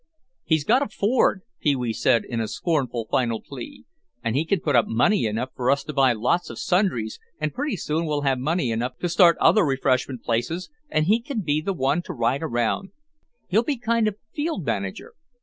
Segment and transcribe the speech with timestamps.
[0.43, 3.85] "He's got a Ford," Pee wee said in scornful final plea,
[4.23, 7.53] "and he can put up money enough for us to buy lots of sundries and
[7.53, 11.61] pretty soon we'll have money enough to start other refreshment places and he can be
[11.61, 15.13] the one to ride around—he'll be kind of field manager.